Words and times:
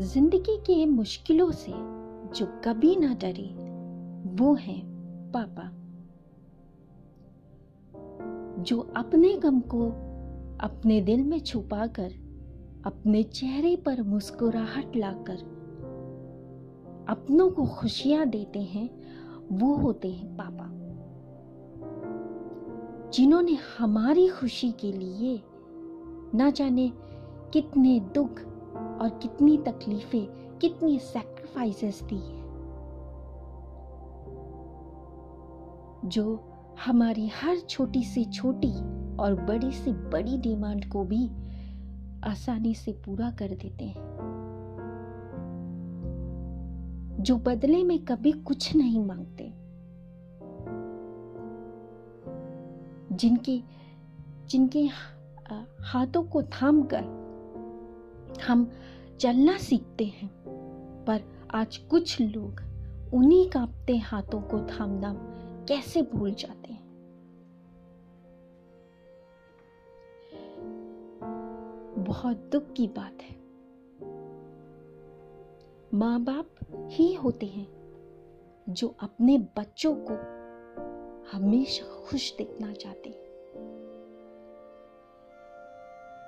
ज़िंदगी 0.00 0.56
के 0.56 0.86
मुश्किलों 0.86 1.50
से 1.50 1.72
जो 2.38 2.60
कभी 2.64 2.96
ना 2.96 3.14
डरे, 3.14 3.54
वो 4.34 4.54
हैं 4.54 4.82
पापा। 5.34 5.64
जो 8.62 8.92
अपने 8.96 9.36
गम 9.36 9.60
को 9.60 9.88
अपने 10.60 11.00
दिल 11.00 11.24
में 11.24 11.40
छुपाकर, 11.40 12.12
अपने 12.84 13.22
चेहरे 13.22 13.76
पर 13.76 14.02
मुस्कुराहट 14.02 14.96
लाकर 14.96 15.36
अपनों 17.08 17.50
को 17.50 17.66
खुशियाँ 17.66 18.26
देते 18.26 18.62
हैं, 18.62 18.90
वो 19.52 19.74
होते 19.74 20.08
हैं 20.08 20.36
पापा। 20.36 20.70
जिन्होंने 23.10 23.58
हमारी 23.78 24.28
खुशी 24.28 24.72
के 24.72 24.92
लिए 24.92 25.42
ना 26.34 26.50
जाने 26.50 26.92
कितने 27.52 28.00
दुख 28.00 28.47
और 28.98 29.08
कितनी 29.08 29.56
तकलीफें, 29.56 30.58
कितनी 30.58 30.98
सैक्रिफाइसेस 30.98 32.02
दी 32.02 32.16
है। 32.16 32.38
जो 36.08 36.52
हमारी 36.86 37.28
हर 37.28 37.58
छोटी 37.58 38.02
से 38.02 38.24
छोटी 38.24 38.72
और 39.16 39.34
बड़ी 39.34 39.72
से 39.72 39.92
बड़ी 39.92 40.38
डिमांड 40.38 40.88
को 40.88 41.04
भी 41.04 41.30
आसानी 42.24 42.74
से 42.74 42.92
पूरा 42.92 43.30
कर 43.30 43.48
देते 43.48 43.84
हैं। 43.84 44.18
जो 47.20 47.36
बदले 47.36 47.84
में 47.84 48.04
कभी 48.04 48.32
कुछ 48.32 48.76
नहीं 48.76 49.04
मांगते। 49.04 49.52
जिनके 53.16 53.62
जिनके 54.46 54.88
हाथों 55.80 56.22
को 56.22 56.42
थाम 56.42 56.82
कर 56.82 57.17
हम 58.48 58.72
चलना 59.20 59.58
सीखते 59.58 60.04
हैं, 60.04 60.28
पर 61.04 61.48
आज 61.50 61.76
कुछ 61.76 62.20
लोग 62.20 62.60
उन्हीं 63.14 63.50
कांपते 63.50 63.96
हाथों 63.96 64.40
को 64.40 64.58
थामना 64.60 65.14
कैसे 65.68 66.02
भूल 66.02 66.34
जाते 66.34 66.72
हैं? 66.72 66.88
बहुत 71.98 72.36
दुख 72.36 72.72
की 72.72 72.86
बात 72.86 73.18
है। 73.22 73.36
माँ 75.94 76.20
बाप 76.20 76.50
ही 76.74 77.14
होते 77.14 77.46
हैं 77.46 77.68
जो 78.68 78.96
अपने 79.00 79.38
बच्चों 79.38 79.94
को 79.98 80.14
हमेशा 81.36 82.04
खुश 82.04 82.36
देखना 82.36 82.72
चाहते 82.72 83.08
हैं। 83.08 83.28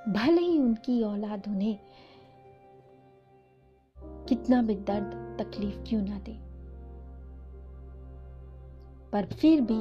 भले 0.09 0.41
ही 0.41 0.59
उनकी 0.59 1.03
औलाद 1.03 1.43
उन्हें 1.49 1.79
कितना 4.31 4.63
भी 4.63 4.75
दर्द, 4.75 5.37
तकलीफ़ 5.43 5.79
क्यों 5.89 6.03
ना 6.03 6.19
दे। 6.19 6.51
पर 9.13 9.25
फिर 9.25 9.61
भी 9.61 9.79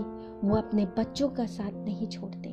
वो 0.48 0.56
अपने 0.56 0.86
बच्चों 0.86 1.30
का 1.30 1.46
साथ 1.46 1.72
नहीं 1.72 2.08
छोड़ते। 2.08 2.50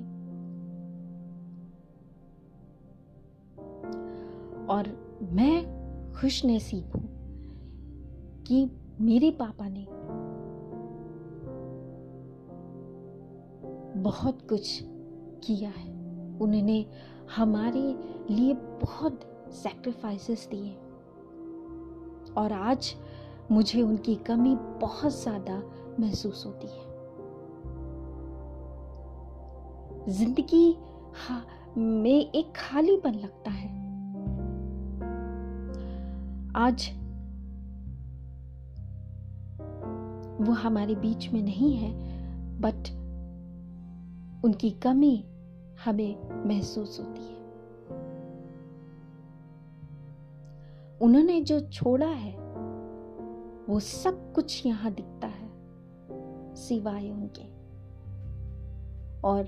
और 4.67 4.89
मैं 5.33 5.77
खुश 6.13 6.47
नसीब 6.47 6.93
हूँ 6.97 7.09
कि 8.47 8.71
मेरे 9.01 9.31
पापा 9.31 9.69
ने 9.69 9.87
बहुत 14.03 14.49
कुछ 14.49 14.81
किया 15.47 15.71
है। 15.71 15.91
उन्होंने 16.39 16.87
हमारे 17.37 17.97
लिए 18.31 18.55
बहुत 18.55 19.21
सैक्रिफाइसेस 19.51 20.49
दिए। 20.51 20.86
और 22.37 22.53
आज 22.53 22.95
मुझे 23.51 23.83
उनकी 23.83 24.15
कमी 24.27 24.55
बहुत 24.81 25.13
ज़्यादा 25.23 25.63
महसूस 26.01 26.45
होती 26.47 26.67
है। 26.67 26.85
ज़िंदगी 30.09 30.77
में 31.77 32.31
एक 32.31 32.53
खालीपन 32.57 33.15
लगता 33.15 33.51
है। 33.51 33.75
आज 36.57 36.89
वो 40.41 40.53
हमारे 40.53 40.95
बीच 40.95 41.29
में 41.33 41.43
नहीं 41.43 41.73
है 41.77 41.91
बट 42.61 42.89
उनकी 44.45 44.71
कमी 44.83 45.25
हमें 45.85 46.47
महसूस 46.49 46.99
होती 47.01 47.23
है। 47.23 47.36
उन्होंने 51.03 51.41
जो 51.41 51.61
छोड़ा 51.61 52.07
है, 52.07 52.33
वो 53.69 53.81
सब 53.81 54.33
कुछ 54.35 54.67
यहाँ 54.67 54.93
दिखता 54.93 55.27
है, 55.27 55.49
सिवाय 56.55 57.11
उनके। 57.11 57.45
और 59.29 59.45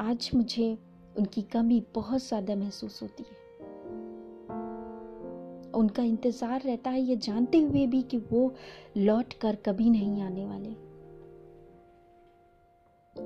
आज 0.00 0.30
मुझे 0.34 0.78
उनकी 1.18 1.42
कमी 1.42 1.82
बहुत 1.94 2.22
ज़्यादा 2.22 2.54
महसूस 2.56 3.02
होती 3.02 3.22
है। 3.22 3.38
उनका 5.72 6.02
इंतज़ार 6.02 6.60
रहता 6.60 6.90
है, 6.90 7.00
ये 7.00 7.16
जानते 7.16 7.58
हुए 7.58 7.86
भी 7.86 8.02
कि 8.02 8.16
वो 8.16 8.54
लौट 8.96 9.32
कर 9.32 9.56
कभी 9.56 9.90
नहीं 9.90 10.22
आने 10.22 10.44
वाले। 10.46 10.70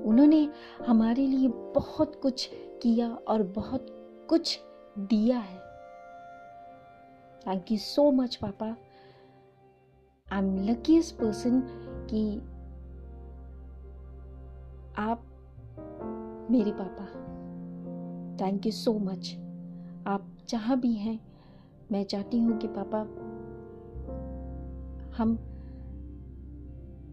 उन्होंने 0.03 0.47
हमारे 0.87 1.27
लिए 1.27 1.47
बहुत 1.75 2.15
कुछ 2.15 2.49
किया 2.53 3.09
और 3.09 3.43
बहुत 3.43 3.87
कुछ 4.29 4.59
दिया 4.99 5.37
है। 5.37 5.57
थैंक 7.47 7.71
यू 7.71 7.77
सो 7.77 8.11
मच 8.11 8.35
पापा। 8.35 8.65
आई 10.31 10.39
एम 10.39 10.57
लकीस्ट 10.63 11.15
पर्सन 11.15 11.61
कि 12.09 12.37
आप 14.97 15.25
मेरे 16.51 16.71
पापा। 16.71 17.05
थैंक 18.41 18.65
यू 18.65 18.71
सो 18.71 18.93
मच 18.93 19.35
आप 20.07 20.27
जहाँ 20.49 20.79
भी 20.79 20.93
हैं, 20.93 21.19
मैं 21.91 22.03
चाहती 22.03 22.39
हूँ 22.39 22.57
कि 22.57 22.67
पापा, 22.67 22.99
हम 25.17 25.37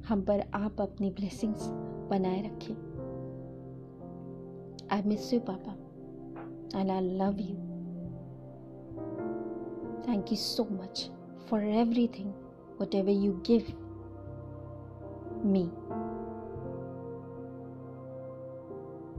हम 0.09 0.23
पर 0.23 0.41
आप 0.55 0.81
अपनी 0.81 1.11
ब्लेसिंग्स 1.11 1.67
बनाए 2.11 2.43
रखें। 2.43 2.75
आई 4.93 5.03
मिस 5.03 5.33
यू 5.33 5.41
पापा 5.41 5.73
and 6.81 6.91
I 6.91 7.01
love 7.01 7.41
you 7.41 7.72
you 10.09 10.37
so 10.37 10.67
much 10.73 11.11
for 11.49 11.63
everything 11.63 12.33
whatever 12.95 13.11
you 13.11 13.33
give 13.47 13.67
me 15.45 15.65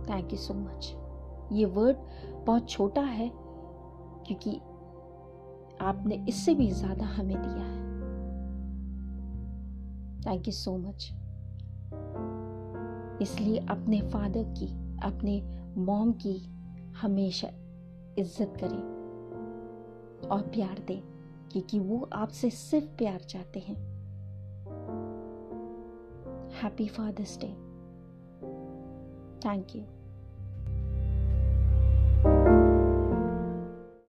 thank 0.10 0.34
you 0.34 0.38
so 0.38 0.54
much 0.54 0.94
ये 1.52 1.66
वर्ड 1.66 1.98
बहुत 2.46 2.70
छोटा 2.70 3.02
है, 3.02 3.30
क्योंकि 4.28 4.56
आपने 5.82 6.26
इससे 6.30 6.54
भी 6.56 6.68
ज़्यादा 6.72 7.06
हमें 7.06 7.36
दिया 7.38 7.64
है। 7.64 7.82
थैंक 10.26 10.48
यू 10.48 10.54
सो 10.54 10.78
मच 10.78 11.10
इसलिए 13.22 13.58
अपने 13.70 14.02
फादर 14.02 14.44
की, 14.60 14.68
अपने 15.04 15.42
मॉम 15.78 16.12
की 16.12 16.38
हमेशा 17.02 17.48
इज़्ज़त 18.20 18.58
करें। 18.60 19.03
और 20.26 20.42
प्यार 20.42 20.80
दें, 20.80 21.02
क्योंकि 21.52 21.80
वो 21.80 22.10
आपसे 22.14 22.50
सिर्फ़ 22.50 22.88
प्यार 22.98 23.20
चाहते 23.20 23.60
हैं। 23.60 23.76
Happy 26.54 26.88
father's 26.88 27.38
day 27.40 27.48
thank 29.40 29.76
you 29.76 29.82